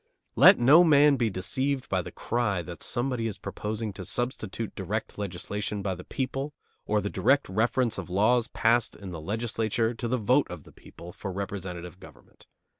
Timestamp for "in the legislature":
8.95-9.93